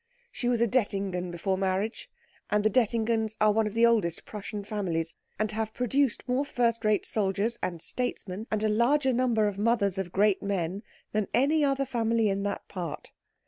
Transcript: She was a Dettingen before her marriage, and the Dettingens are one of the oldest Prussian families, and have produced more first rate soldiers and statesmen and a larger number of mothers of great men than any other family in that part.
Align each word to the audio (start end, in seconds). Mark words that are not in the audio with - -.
She 0.31 0.47
was 0.49 0.61
a 0.61 0.67
Dettingen 0.67 1.29
before 1.29 1.57
her 1.57 1.61
marriage, 1.61 2.09
and 2.49 2.63
the 2.63 2.71
Dettingens 2.71 3.37
are 3.39 3.51
one 3.51 3.67
of 3.67 3.75
the 3.75 3.85
oldest 3.85 4.25
Prussian 4.25 4.63
families, 4.63 5.13
and 5.37 5.51
have 5.51 5.75
produced 5.75 6.27
more 6.27 6.43
first 6.43 6.83
rate 6.83 7.05
soldiers 7.05 7.59
and 7.61 7.83
statesmen 7.83 8.47
and 8.49 8.63
a 8.63 8.67
larger 8.67 9.13
number 9.13 9.47
of 9.47 9.59
mothers 9.59 9.99
of 9.99 10.11
great 10.11 10.41
men 10.41 10.81
than 11.11 11.27
any 11.35 11.63
other 11.63 11.85
family 11.85 12.29
in 12.29 12.41
that 12.41 12.67
part. 12.67 13.11